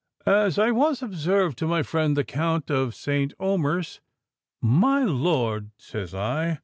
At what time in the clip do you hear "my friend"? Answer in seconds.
1.67-2.17